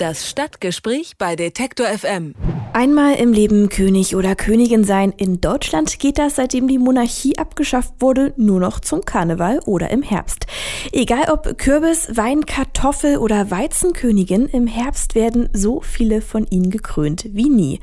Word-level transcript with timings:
Das 0.00 0.26
Stadtgespräch 0.26 1.18
bei 1.18 1.36
Detektor 1.36 1.86
FM. 1.86 2.34
Einmal 2.72 3.16
im 3.16 3.34
Leben 3.34 3.68
König 3.68 4.16
oder 4.16 4.34
Königin 4.34 4.82
sein. 4.82 5.12
In 5.14 5.42
Deutschland 5.42 5.98
geht 5.98 6.16
das, 6.16 6.36
seitdem 6.36 6.68
die 6.68 6.78
Monarchie 6.78 7.36
abgeschafft 7.36 7.92
wurde, 7.98 8.32
nur 8.38 8.60
noch 8.60 8.80
zum 8.80 9.04
Karneval 9.04 9.58
oder 9.66 9.90
im 9.90 10.00
Herbst. 10.00 10.46
Egal 10.92 11.30
ob 11.30 11.58
Kürbis, 11.58 12.16
Wein, 12.16 12.46
Kartoffel 12.46 13.18
oder 13.18 13.50
Weizenkönigin, 13.50 14.46
im 14.46 14.66
Herbst 14.66 15.14
werden 15.14 15.50
so 15.52 15.82
viele 15.82 16.22
von 16.22 16.46
ihnen 16.46 16.70
gekrönt 16.70 17.26
wie 17.32 17.50
nie. 17.50 17.80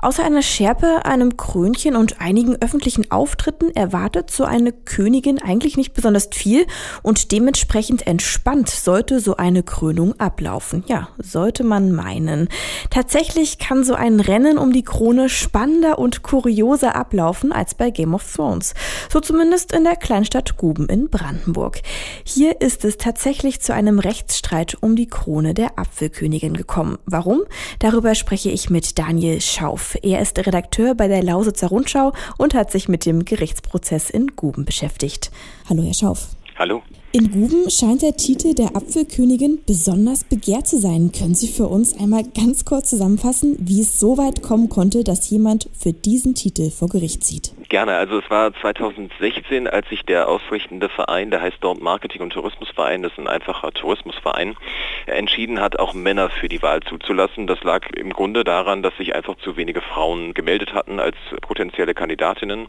Außer 0.00 0.24
einer 0.24 0.42
Schärpe, 0.42 1.04
einem 1.04 1.36
Krönchen 1.36 1.96
und 1.96 2.20
einigen 2.20 2.56
öffentlichen 2.62 3.10
Auftritten 3.10 3.74
erwartet 3.74 4.30
so 4.30 4.44
eine 4.44 4.70
Königin 4.70 5.42
eigentlich 5.42 5.76
nicht 5.76 5.92
besonders 5.92 6.28
viel 6.32 6.66
und 7.02 7.32
dementsprechend 7.32 8.06
entspannt 8.06 8.68
sollte 8.68 9.18
so 9.18 9.36
eine 9.36 9.64
Krönung 9.64 10.18
ablaufen. 10.20 10.84
Ja, 10.86 11.08
sollte 11.18 11.64
man 11.64 11.90
meinen. 11.90 12.48
Tatsächlich 12.90 13.58
kann 13.58 13.82
so 13.82 13.94
ein 13.94 14.20
Rennen 14.20 14.56
um 14.56 14.72
die 14.72 14.84
Krone 14.84 15.28
spannender 15.28 15.98
und 15.98 16.22
kurioser 16.22 16.94
ablaufen 16.94 17.50
als 17.50 17.74
bei 17.74 17.90
Game 17.90 18.14
of 18.14 18.32
Thrones. 18.32 18.74
So 19.12 19.18
zumindest 19.18 19.72
in 19.72 19.82
der 19.82 19.96
Kleinstadt 19.96 20.56
Guben 20.56 20.86
in 20.86 21.10
Brandenburg. 21.10 21.80
Hier 22.22 22.60
ist 22.60 22.84
es 22.84 22.98
tatsächlich 22.98 23.60
zu 23.60 23.74
einem 23.74 23.98
Rechtsstreit 23.98 24.76
um 24.80 24.94
die 24.94 25.08
Krone 25.08 25.54
der 25.54 25.76
Apfelkönigin 25.76 26.56
gekommen. 26.56 26.98
Warum? 27.04 27.42
Darüber 27.80 28.14
spreche 28.14 28.50
ich 28.50 28.70
mit 28.70 28.96
Daniel 28.98 29.40
Schauf. 29.40 29.87
Er 30.02 30.20
ist 30.20 30.38
Redakteur 30.38 30.94
bei 30.94 31.08
der 31.08 31.22
Lausitzer 31.22 31.68
Rundschau 31.68 32.12
und 32.36 32.54
hat 32.54 32.70
sich 32.70 32.88
mit 32.88 33.06
dem 33.06 33.24
Gerichtsprozess 33.24 34.10
in 34.10 34.28
Guben 34.36 34.64
beschäftigt. 34.64 35.30
Hallo, 35.68 35.82
Herr 35.82 35.94
Schauf. 35.94 36.28
Hallo. 36.56 36.82
In 37.12 37.30
Guben 37.30 37.70
scheint 37.70 38.02
der 38.02 38.16
Titel 38.16 38.52
der 38.52 38.76
Apfelkönigin 38.76 39.60
besonders 39.64 40.24
begehrt 40.24 40.66
zu 40.66 40.78
sein. 40.78 41.12
Können 41.12 41.34
Sie 41.34 41.48
für 41.48 41.68
uns 41.68 41.96
einmal 41.96 42.24
ganz 42.24 42.64
kurz 42.64 42.90
zusammenfassen, 42.90 43.56
wie 43.60 43.80
es 43.80 43.98
so 43.98 44.18
weit 44.18 44.42
kommen 44.42 44.68
konnte, 44.68 45.04
dass 45.04 45.30
jemand 45.30 45.70
für 45.78 45.92
diesen 45.92 46.34
Titel 46.34 46.70
vor 46.70 46.88
Gericht 46.88 47.24
zieht? 47.24 47.52
Gerne. 47.68 47.96
Also 47.96 48.18
es 48.18 48.30
war 48.30 48.54
2016, 48.54 49.68
als 49.68 49.86
sich 49.90 50.02
der 50.02 50.26
ausrichtende 50.26 50.88
Verein, 50.88 51.30
der 51.30 51.42
heißt 51.42 51.58
dort 51.60 51.82
Marketing- 51.82 52.22
und 52.22 52.32
Tourismusverein, 52.32 53.02
das 53.02 53.12
ist 53.12 53.18
ein 53.18 53.28
einfacher 53.28 53.72
Tourismusverein, 53.72 54.56
entschieden 55.04 55.60
hat, 55.60 55.78
auch 55.78 55.92
Männer 55.92 56.30
für 56.30 56.48
die 56.48 56.62
Wahl 56.62 56.80
zuzulassen. 56.80 57.46
Das 57.46 57.62
lag 57.64 57.86
im 57.94 58.14
Grunde 58.14 58.42
daran, 58.42 58.82
dass 58.82 58.96
sich 58.96 59.14
einfach 59.14 59.36
zu 59.36 59.58
wenige 59.58 59.82
Frauen 59.82 60.32
gemeldet 60.32 60.72
hatten 60.72 60.98
als 60.98 61.16
potenzielle 61.42 61.92
Kandidatinnen. 61.92 62.68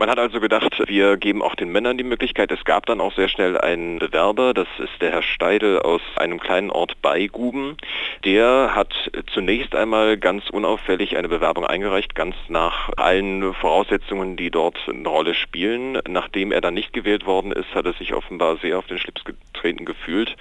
Man 0.00 0.08
hat 0.08 0.18
also 0.18 0.40
gedacht, 0.40 0.82
wir 0.86 1.18
geben 1.18 1.42
auch 1.42 1.54
den 1.54 1.72
Männern 1.72 1.98
die 1.98 2.04
Möglichkeit. 2.04 2.50
Es 2.50 2.64
gab 2.64 2.86
dann 2.86 3.02
auch 3.02 3.14
sehr 3.14 3.28
schnell 3.28 3.58
einen 3.58 3.98
Bewerber, 3.98 4.54
das 4.54 4.66
ist 4.78 5.02
der 5.02 5.10
Herr 5.10 5.20
Steidel 5.20 5.78
aus 5.78 6.00
einem 6.16 6.40
kleinen 6.40 6.70
Ort 6.70 7.02
bei 7.02 7.26
Guben. 7.26 7.76
Der 8.24 8.74
hat 8.74 8.94
zunächst 9.34 9.74
einmal 9.74 10.16
ganz 10.16 10.48
unauffällig 10.48 11.18
eine 11.18 11.28
Bewerbung 11.28 11.66
eingereicht, 11.66 12.14
ganz 12.14 12.34
nach 12.48 12.88
allen 12.96 13.52
Voraussetzungen, 13.52 14.38
die 14.38 14.50
dort 14.50 14.78
eine 14.88 15.06
Rolle 15.06 15.34
spielen. 15.34 15.98
Nachdem 16.08 16.50
er 16.50 16.62
dann 16.62 16.72
nicht 16.72 16.94
gewählt 16.94 17.26
worden 17.26 17.52
ist, 17.52 17.74
hat 17.74 17.84
er 17.84 17.92
sich 17.92 18.14
offenbar 18.14 18.56
sehr 18.56 18.78
auf 18.78 18.86
den 18.86 18.96
Schlips 18.96 19.22
getreten 19.24 19.84
gefühlt 19.84 20.34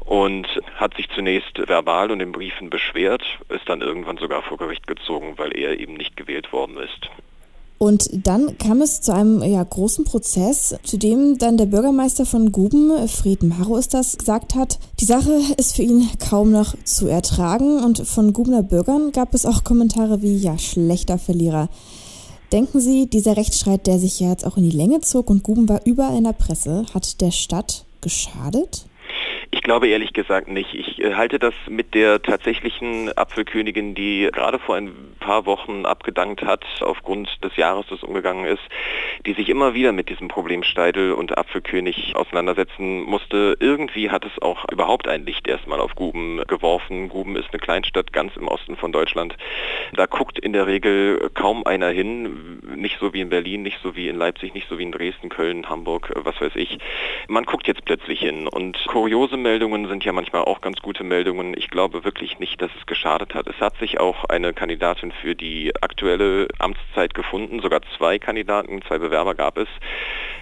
und 0.00 0.46
hat 0.74 0.94
sich 0.98 1.08
zunächst 1.08 1.66
verbal 1.66 2.10
und 2.10 2.20
in 2.20 2.32
Briefen 2.32 2.68
beschwert, 2.68 3.24
ist 3.48 3.66
dann 3.66 3.80
irgendwann 3.80 4.18
sogar 4.18 4.42
vor 4.42 4.58
Gericht 4.58 4.86
gezogen, 4.86 5.38
weil 5.38 5.56
er 5.56 5.80
eben 5.80 5.94
nicht 5.94 6.18
gewählt 6.18 6.52
worden 6.52 6.76
ist. 6.76 7.08
Und 7.82 8.10
dann 8.26 8.58
kam 8.58 8.82
es 8.82 9.00
zu 9.00 9.14
einem 9.14 9.42
ja, 9.42 9.64
großen 9.64 10.04
Prozess, 10.04 10.74
zu 10.84 10.98
dem 10.98 11.38
dann 11.38 11.56
der 11.56 11.64
Bürgermeister 11.64 12.26
von 12.26 12.52
Guben, 12.52 13.08
Fried 13.08 13.42
Maro 13.42 13.78
ist 13.78 13.94
das, 13.94 14.18
gesagt 14.18 14.54
hat, 14.54 14.78
die 15.00 15.06
Sache 15.06 15.32
ist 15.56 15.76
für 15.76 15.82
ihn 15.82 16.06
kaum 16.18 16.52
noch 16.52 16.74
zu 16.84 17.06
ertragen. 17.06 17.82
Und 17.82 18.06
von 18.06 18.34
Gubener 18.34 18.62
Bürgern 18.62 19.12
gab 19.12 19.32
es 19.32 19.46
auch 19.46 19.64
Kommentare 19.64 20.20
wie, 20.20 20.36
ja, 20.36 20.58
schlechter 20.58 21.16
Verlierer. 21.16 21.70
Denken 22.52 22.80
Sie, 22.80 23.06
dieser 23.06 23.38
Rechtsstreit, 23.38 23.86
der 23.86 23.98
sich 23.98 24.20
ja 24.20 24.28
jetzt 24.28 24.44
auch 24.44 24.58
in 24.58 24.64
die 24.64 24.76
Länge 24.76 25.00
zog 25.00 25.30
und 25.30 25.42
Guben 25.42 25.66
war 25.66 25.80
überall 25.86 26.18
in 26.18 26.24
der 26.24 26.34
Presse, 26.34 26.84
hat 26.92 27.22
der 27.22 27.30
Stadt 27.30 27.86
geschadet? 28.02 28.84
Ich 29.70 29.72
glaube 29.72 29.86
ehrlich 29.86 30.12
gesagt 30.12 30.48
nicht. 30.48 30.74
Ich 30.74 31.00
äh, 31.00 31.14
halte 31.14 31.38
das 31.38 31.54
mit 31.68 31.94
der 31.94 32.20
tatsächlichen 32.20 33.16
Apfelkönigin, 33.16 33.94
die 33.94 34.28
gerade 34.32 34.58
vor 34.58 34.74
ein 34.74 34.92
paar 35.20 35.46
Wochen 35.46 35.86
abgedankt 35.86 36.42
hat 36.42 36.64
aufgrund 36.80 37.28
des 37.44 37.54
Jahres, 37.54 37.86
das 37.88 38.02
umgegangen 38.02 38.46
ist, 38.46 38.62
die 39.26 39.32
sich 39.34 39.48
immer 39.48 39.72
wieder 39.72 39.92
mit 39.92 40.08
diesem 40.08 40.26
Problem 40.26 40.64
Steidel 40.64 41.12
und 41.12 41.38
Apfelkönig 41.38 42.16
auseinandersetzen 42.16 43.02
musste. 43.02 43.56
Irgendwie 43.60 44.10
hat 44.10 44.24
es 44.24 44.42
auch 44.42 44.64
überhaupt 44.72 45.06
ein 45.06 45.24
Licht 45.24 45.46
erstmal 45.46 45.78
auf 45.78 45.94
Guben 45.94 46.42
geworfen. 46.48 47.08
Guben 47.08 47.36
ist 47.36 47.50
eine 47.52 47.60
Kleinstadt 47.60 48.12
ganz 48.12 48.36
im 48.36 48.48
Osten 48.48 48.74
von 48.74 48.90
Deutschland. 48.90 49.36
Da 49.92 50.06
guckt 50.06 50.40
in 50.40 50.52
der 50.52 50.66
Regel 50.66 51.30
kaum 51.34 51.64
einer 51.64 51.90
hin, 51.90 52.58
nicht 52.74 52.98
so 52.98 53.12
wie 53.12 53.20
in 53.20 53.28
Berlin, 53.28 53.62
nicht 53.62 53.78
so 53.84 53.94
wie 53.94 54.08
in 54.08 54.16
Leipzig, 54.16 54.52
nicht 54.52 54.68
so 54.68 54.80
wie 54.80 54.82
in 54.82 54.90
Dresden, 54.90 55.28
Köln, 55.28 55.68
Hamburg, 55.68 56.12
was 56.16 56.40
weiß 56.40 56.56
ich. 56.56 56.78
Man 57.28 57.44
guckt 57.44 57.68
jetzt 57.68 57.84
plötzlich 57.84 58.18
hin 58.18 58.48
und 58.48 58.76
kuriose 58.88 59.36
Meldungen 59.36 59.59
sind 59.60 60.04
ja 60.04 60.12
manchmal 60.12 60.44
auch 60.44 60.62
ganz 60.62 60.80
gute 60.80 61.04
Meldungen. 61.04 61.54
Ich 61.56 61.68
glaube 61.68 62.02
wirklich 62.04 62.38
nicht, 62.38 62.62
dass 62.62 62.70
es 62.78 62.86
geschadet 62.86 63.34
hat. 63.34 63.46
Es 63.46 63.60
hat 63.60 63.76
sich 63.78 64.00
auch 64.00 64.24
eine 64.24 64.54
Kandidatin 64.54 65.12
für 65.12 65.34
die 65.34 65.72
aktuelle 65.82 66.48
Amtszeit 66.58 67.12
gefunden, 67.12 67.60
sogar 67.60 67.80
zwei 67.98 68.18
Kandidaten, 68.18 68.80
zwei 68.88 68.98
Bewerber 68.98 69.34
gab 69.34 69.58
es. 69.58 69.68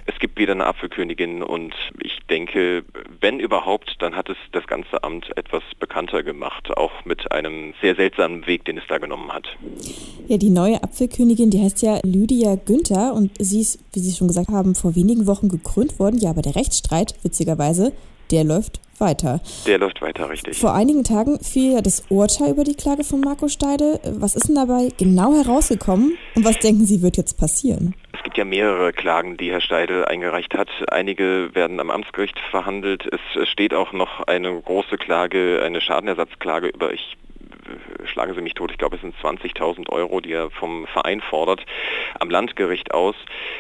Es 0.07 0.19
gibt 0.21 0.39
wieder 0.39 0.53
eine 0.53 0.67
Apfelkönigin 0.67 1.43
und 1.43 1.75
ich 2.01 2.19
denke, 2.31 2.85
wenn 3.21 3.41
überhaupt, 3.41 3.97
dann 3.99 4.15
hat 4.15 4.29
es 4.29 4.37
das 4.53 4.67
ganze 4.67 5.03
Amt 5.03 5.37
etwas 5.37 5.63
bekannter 5.81 6.23
gemacht, 6.23 6.71
auch 6.77 7.05
mit 7.05 7.31
einem 7.33 7.75
sehr 7.83 7.97
seltsamen 7.97 8.47
Weg, 8.47 8.65
den 8.65 8.79
es 8.79 8.85
da 8.89 8.99
genommen 8.99 9.33
hat. 9.33 9.49
Ja, 10.29 10.39
die 10.39 10.51
neue 10.51 10.83
Apfelkönigin, 10.83 11.51
die 11.51 11.61
heißt 11.61 11.83
ja 11.83 11.99
Lydia 12.05 12.55
Günther 12.55 13.15
und 13.15 13.33
sie 13.39 13.61
ist, 13.61 13.81
wie 13.93 14.01
Sie 14.01 14.17
schon 14.17 14.29
gesagt 14.29 14.49
haben, 14.49 14.75
vor 14.75 14.95
wenigen 14.95 15.27
Wochen 15.27 15.49
gekrönt 15.49 15.99
worden. 15.99 16.19
Ja, 16.19 16.31
aber 16.31 16.43
der 16.43 16.57
Rechtsstreit, 16.57 17.15
witzigerweise, 17.23 17.93
der 18.31 18.45
läuft 18.45 18.81
weiter. 19.01 19.41
Der 19.67 19.79
läuft 19.79 20.03
weiter, 20.03 20.29
richtig. 20.29 20.59
Vor 20.59 20.75
einigen 20.75 21.05
Tagen 21.05 21.39
fiel 21.41 21.75
ja 21.75 21.81
das 21.81 22.05
Urteil 22.09 22.51
über 22.51 22.65
die 22.65 22.75
Klage 22.75 23.05
von 23.05 23.21
Marco 23.21 23.49
Steide. 23.49 24.01
Was 24.19 24.35
ist 24.35 24.49
denn 24.49 24.57
dabei 24.57 24.89
genau 24.99 25.35
herausgekommen 25.35 26.17
und 26.35 26.45
was 26.45 26.59
denken 26.59 26.85
Sie, 26.85 27.03
wird 27.03 27.17
jetzt 27.17 27.39
passieren? 27.39 27.95
Es 28.13 28.23
gibt 28.25 28.37
ja 28.37 28.45
mehrere 28.45 28.93
Klagen, 28.93 29.37
die 29.37 29.51
Herr 29.51 29.61
Steidel 29.61 30.05
eingereicht 30.05 30.55
hat. 30.55 30.69
Einige 30.91 31.51
werden 31.55 31.81
am 31.81 31.91
Amtsgericht 31.91 32.39
verhandelt. 32.51 33.09
Es 33.13 33.49
steht 33.49 33.75
auch 33.75 33.93
noch 33.93 34.27
eine 34.27 34.61
große 34.61 34.97
Klage, 34.97 35.63
eine 35.65 35.81
Schadenersatzklage 35.81 36.69
über, 36.69 36.93
ich 36.93 37.17
schlagen 38.05 38.35
Sie 38.35 38.41
mich 38.41 38.55
tot, 38.55 38.71
ich 38.71 38.79
glaube 38.79 38.97
es 38.97 39.03
sind 39.03 39.15
20.000 39.17 39.91
Euro, 39.91 40.21
die 40.21 40.33
er 40.33 40.51
vom 40.51 40.87
Verein 40.87 41.21
fordert, 41.21 41.65
am 42.19 42.31
Landgericht 42.31 42.93
aus. 42.93 43.15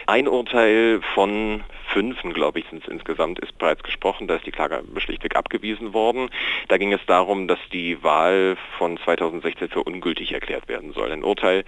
Ein 0.06 0.28
Urteil 0.28 1.00
von 1.14 1.62
fünfen, 1.98 2.32
glaube 2.32 2.60
ich, 2.60 2.66
sind 2.70 2.84
es 2.84 2.88
insgesamt, 2.88 3.40
ist 3.40 3.58
bereits 3.58 3.82
gesprochen. 3.82 4.28
Da 4.28 4.36
ist 4.36 4.46
die 4.46 4.52
Klage 4.52 4.84
schlichtweg 4.98 5.34
abgewiesen 5.34 5.94
worden. 5.94 6.30
Da 6.68 6.78
ging 6.78 6.92
es 6.92 7.04
darum, 7.06 7.48
dass 7.48 7.58
die 7.72 8.00
Wahl 8.04 8.56
von 8.78 8.98
2016 8.98 9.70
für 9.70 9.82
ungültig 9.82 10.30
erklärt 10.30 10.68
werden 10.68 10.92
soll. 10.92 11.10
Ein 11.10 11.24
Urteil 11.24 11.64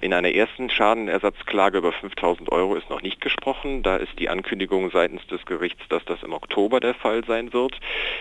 in 0.00 0.14
einer 0.14 0.30
ersten 0.30 0.70
Schadenersatzklage 0.70 1.78
über 1.78 1.92
5000 1.92 2.50
Euro 2.50 2.76
ist 2.76 2.88
noch 2.88 3.02
nicht 3.02 3.20
gesprochen. 3.20 3.82
Da 3.82 3.96
ist 3.96 4.18
die 4.18 4.30
Ankündigung 4.30 4.90
seitens 4.90 5.26
des 5.26 5.44
Gerichts, 5.44 5.82
dass 5.90 6.02
das 6.06 6.22
im 6.22 6.32
Oktober 6.32 6.80
der 6.80 6.94
Fall 6.94 7.22
sein 7.26 7.52
wird. 7.52 7.78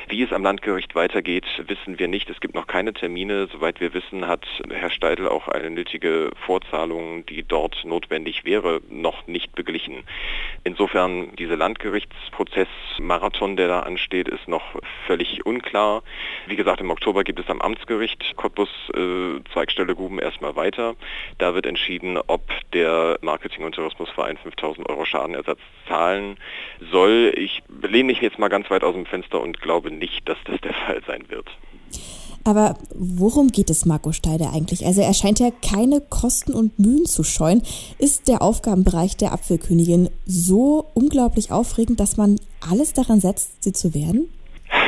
Wie 0.10 0.22
es 0.22 0.34
am 0.34 0.44
Landgericht 0.44 0.96
weitergeht, 0.96 1.46
wissen 1.68 1.98
wir 1.98 2.10
nicht. 2.10 2.30
Es 2.30 2.42
gibt 2.42 2.56
noch 2.56 2.68
keine 2.68 2.92
Termine. 2.92 3.48
Soweit 3.48 3.80
wir 3.80 3.94
wissen, 3.94 4.28
hat 4.28 4.46
Herr 4.70 4.90
Steidel 4.90 5.30
auch 5.30 5.48
eine 5.48 5.70
nötige 5.70 6.32
Vorzahlung, 6.46 7.26
die 7.26 7.44
dort 7.44 7.86
notwendig 7.86 8.44
wäre, 8.44 8.82
noch 8.90 9.28
nicht 9.28 9.56
beglichen. 9.56 10.04
Insofern 10.66 11.34
dieser 11.54 11.58
Landgerichtsprozess-Marathon, 11.58 13.56
der 13.58 13.68
da 13.68 13.82
ansteht, 13.82 14.28
ist 14.28 14.48
noch 14.48 14.64
völlig 15.06 15.46
unklar. 15.46 16.02
Wie 16.48 16.56
gesagt, 16.56 16.82
im 16.82 16.90
Oktober 16.90 17.24
gibt 17.24 17.40
es 17.40 17.48
am 17.48 17.62
Amtsgericht 17.62 18.36
Cottbus 18.36 18.70
äh, 18.96 19.40
Zweigstelle 19.54 19.94
Guben 19.94 20.18
erstmal 20.18 20.56
weiter. 20.56 20.96
Da 21.38 21.54
wird 21.54 21.68
entschieden, 21.68 22.18
ob 22.18 22.42
der 22.74 23.20
Marketing- 23.22 23.66
und 23.66 23.76
Tourismusverein 23.76 24.38
5000 24.38 24.90
Euro 24.90 25.06
Schadenersatz 25.06 25.60
zahlen 25.88 26.38
soll. 26.92 27.32
Ich 27.36 27.62
lehne 27.84 28.06
mich 28.06 28.22
jetzt 28.22 28.40
mal 28.40 28.50
ganz 28.50 28.72
weit 28.72 28.84
aus 28.84 28.96
dem 28.96 29.06
Fenster 29.06 29.40
und 29.40 29.62
glaube 29.62 29.92
nicht, 29.92 30.28
dass 30.28 30.40
das 30.46 30.60
der 30.62 30.74
Fall 30.86 31.04
sein 31.06 31.30
wird. 31.30 31.50
Aber 32.44 32.76
worum 32.94 33.50
geht 33.50 33.70
es 33.70 33.86
Marco 33.86 34.12
Steider 34.12 34.52
eigentlich? 34.52 34.86
Also 34.86 35.02
er 35.02 35.14
scheint 35.14 35.40
ja 35.40 35.50
keine 35.62 36.02
Kosten 36.02 36.54
und 36.54 36.78
Mühen 36.78 37.06
zu 37.06 37.24
scheuen. 37.24 37.62
Ist 38.00 38.28
der 38.28 38.42
Aufgabenbereich 38.42 39.16
der 39.16 39.32
Apfelkönigin 39.32 40.10
so 40.26 40.86
unglaublich 40.94 41.52
aufregend, 41.52 42.00
dass 42.00 42.18
man 42.18 42.40
alles 42.60 42.94
daran 42.94 43.22
setzt, 43.22 43.64
sie 43.64 43.72
zu 43.72 43.94
werden? 43.94 44.28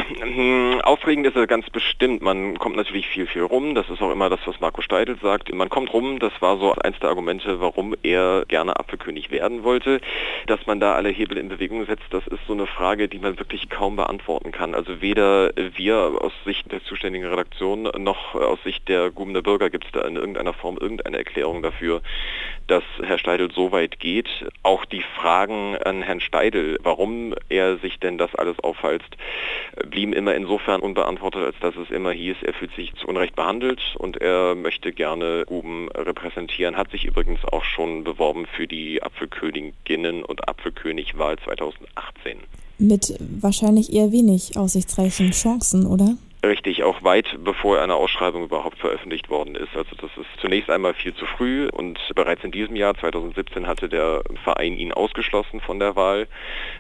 Hm, 0.08 0.82
aufregend 0.84 1.26
ist 1.26 1.36
er 1.36 1.48
ganz 1.48 1.68
bestimmt. 1.72 2.22
Man 2.22 2.60
kommt 2.60 2.76
natürlich 2.76 3.08
viel, 3.08 3.26
viel 3.26 3.42
rum. 3.42 3.74
Das 3.74 3.90
ist 3.90 4.02
auch 4.02 4.12
immer 4.12 4.30
das, 4.30 4.40
was 4.46 4.60
Marco 4.60 4.82
Steidel 4.82 5.18
sagt. 5.20 5.52
Man 5.52 5.70
kommt 5.70 5.92
rum. 5.94 6.20
Das 6.20 6.32
war 6.42 6.58
so 6.58 6.74
eins 6.74 7.00
der 7.00 7.10
Argumente, 7.10 7.60
warum 7.60 7.96
er 8.04 8.46
gerne 8.48 8.80
Apfelkönig 8.80 9.32
werden 9.32 9.64
wollte. 9.64 10.02
Dass 10.46 10.66
man 10.68 10.80
da 10.80 10.94
alle 10.94 11.10
Hebel 11.10 11.38
in 11.38 11.50
Bewegung 11.50 11.86
setzt, 11.88 12.06
das 12.12 12.28
ist 12.28 12.46
so 12.46 12.54
eine 12.54 12.68
Frage, 12.68 13.08
die 13.08 13.18
man 13.18 13.40
wirklich 13.40 13.70
kaum 13.70 13.96
beantworten 13.96 14.52
kann. 14.52 14.76
Also 14.76 15.02
weder 15.02 15.52
wir 15.56 15.98
aus 16.22 16.34
Sicht 16.46 16.72
der 16.72 16.84
zuständigen 16.84 17.28
Redaktion 17.28 17.90
noch 17.98 18.36
aus 18.36 18.62
Sicht 18.64 18.88
der 18.88 19.10
Gubener 19.10 19.42
Bürger 19.42 19.72
gibt 19.72 19.86
es 19.86 19.92
da 19.92 20.02
in 20.02 20.18
irgendeiner 20.18 20.54
Form 20.54 20.78
irgendeine 20.78 21.18
Erklärung 21.18 21.64
dafür, 21.64 22.02
dass 22.68 22.84
Herr 23.02 23.18
Steidel 23.18 23.52
so 23.52 23.72
weit 23.72 24.00
geht. 24.00 24.30
Auch 24.62 24.86
die 24.86 25.04
Fragen 25.16 25.78
an 25.84 26.04
Herrn 26.04 26.22
Steidel, 26.22 26.78
warum 26.84 27.34
er 27.50 27.78
sich 27.78 28.00
denn 28.00 28.18
das 28.18 28.36
alles 28.36 28.60
aufhalst, 28.60 29.18
blieben 29.96 30.12
immer 30.12 30.36
insofern 30.36 30.82
unbeantwortet, 30.82 31.42
als 31.46 31.56
dass 31.62 31.74
es 31.78 31.90
immer 31.90 32.12
hieß, 32.12 32.36
er 32.42 32.54
fühlt 32.54 32.76
sich 32.76 32.94
zu 32.96 33.08
Unrecht 33.08 33.34
behandelt 33.34 33.80
und 33.98 34.18
er 34.18 34.54
möchte 34.54 34.92
gerne 34.92 35.46
Guben 35.48 35.88
repräsentieren, 35.90 36.76
hat 36.76 36.92
sich 36.92 37.06
übrigens 37.06 37.40
auch 37.46 37.64
schon 37.64 38.04
beworben 38.04 38.46
für 38.46 38.68
die 38.68 39.02
Apfelköniginnen 39.02 40.26
und 40.26 40.50
Apfelkönigwahl 40.50 41.38
2018. 41.40 42.40
Mit 42.78 43.18
wahrscheinlich 43.40 43.94
eher 43.94 44.12
wenig 44.12 44.58
aussichtsreichen 44.58 45.32
Chancen, 45.32 45.86
oder? 45.86 46.18
Richtig, 46.46 46.84
auch 46.84 47.02
weit 47.04 47.44
bevor 47.44 47.82
eine 47.82 47.96
Ausschreibung 47.96 48.44
überhaupt 48.44 48.78
veröffentlicht 48.78 49.30
worden 49.32 49.56
ist. 49.56 49.76
Also 49.76 49.96
das 49.96 50.12
ist 50.16 50.28
zunächst 50.40 50.70
einmal 50.70 50.94
viel 50.94 51.16
zu 51.16 51.26
früh 51.26 51.68
und 51.70 52.00
bereits 52.14 52.44
in 52.44 52.52
diesem 52.52 52.76
Jahr 52.76 52.94
2017 52.94 53.66
hatte 53.66 53.90
der 53.90 54.22
Verein 54.44 54.78
ihn 54.78 54.94
ausgeschlossen 54.94 55.60
von 55.60 55.80
der 55.80 55.96
Wahl 55.96 56.28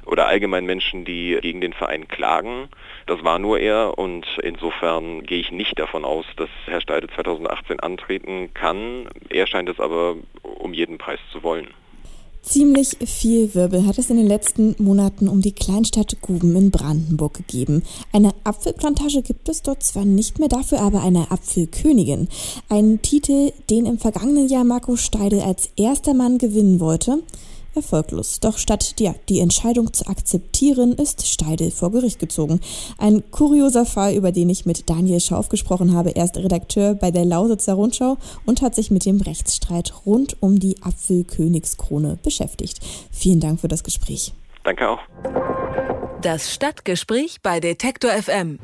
oder 0.06 0.27
allgemein 0.27 0.65
Menschen, 0.65 1.03
die 1.03 1.39
gegen 1.41 1.62
den 1.62 1.73
Verein 1.73 2.07
klagen. 2.07 2.69
Das 3.07 3.23
war 3.23 3.39
nur 3.39 3.59
er 3.59 3.97
und 3.97 4.27
insofern 4.44 5.23
gehe 5.23 5.39
ich 5.39 5.51
nicht 5.51 5.79
davon 5.79 6.06
aus, 6.06 6.27
dass 6.38 6.50
Herr 6.67 6.81
Steide 6.81 7.07
2018 7.07 7.79
antreten 7.79 8.53
kann. 8.53 9.09
Er 9.29 9.47
scheint 9.47 9.69
es 9.69 9.79
aber 9.79 10.15
um 10.44 10.75
jeden 10.75 11.00
Preis 11.00 11.19
zu 11.31 11.41
wollen. 11.41 11.73
Ziemlich 12.47 12.95
viel 13.03 13.56
Wirbel 13.56 13.88
hat 13.88 13.97
es 13.97 14.12
in 14.12 14.18
den 14.18 14.27
letzten 14.27 14.75
Monaten 14.77 15.27
um 15.27 15.42
die 15.42 15.51
Kleinstadt 15.51 16.21
Guben 16.21 16.56
in 16.56 16.69
Brandenburg 16.69 17.33
gegeben. 17.33 17.81
Eine 18.12 18.36
Apfelplantage 18.44 19.24
gibt 19.24 19.50
es 19.50 19.63
dort 19.63 19.81
zwar 19.81 20.06
nicht 20.06 20.38
mehr, 20.38 20.47
dafür 20.47 20.80
aber 20.81 21.01
eine 21.01 21.31
Apfelkönigin. 21.31 22.27
Ein 22.69 23.01
Titel, 23.01 23.51
den 23.71 23.88
im 23.88 23.97
vergangenen 23.97 24.47
Jahr 24.47 24.63
Marco 24.63 24.95
Steidel 24.95 25.42
als 25.42 25.69
erster 25.75 26.13
Mann 26.13 26.38
gewinnen 26.38 26.80
wollte 26.80 27.24
erfolglos. 27.75 28.39
Doch 28.39 28.57
statt 28.57 28.95
ja, 29.00 29.16
die 29.30 29.39
Entscheidung 29.39 29.94
zu 29.94 30.07
akzeptieren, 30.07 30.94
ist 30.94 31.27
Steidel 31.27 31.72
vor 31.72 31.92
Gericht 31.92 32.19
gezogen. 32.19 32.60
Ein 32.98 33.24
kurioser 33.31 33.86
Fall, 33.86 34.16
über 34.16 34.31
den 34.31 34.50
ich 34.50 34.66
mit 34.66 34.89
Daniel 34.89 35.19
Schauf 35.19 35.50
gesprochen 35.50 35.94
habe. 35.94 36.16
Er 36.16 36.25
ist 36.25 36.38
Redakteur 36.38 36.95
bei 36.95 37.12
der 37.12 37.25
Lausitzer 37.25 37.74
Rundschau 37.74 38.18
und 38.45 38.62
hat 38.62 38.75
sich 38.75 38.92
mit 38.92 39.06
dem 39.06 39.22
Rechtsstreit 39.22 39.94
rund 40.06 40.38
um 40.42 40.60
die 40.60 40.81
Apfelkönigskrone 40.81 42.18
beschäftigt. 42.22 42.80
Vielen 43.12 43.39
Dank 43.39 43.60
für 43.60 43.68
das 43.68 43.83
Gespräch. 43.83 44.33
Danke 44.63 44.89
auch. 44.89 45.00
Das 46.22 46.51
Stadtgespräch 46.54 47.42
bei 47.44 47.60
Detektor 47.60 48.12
FM. 48.12 48.60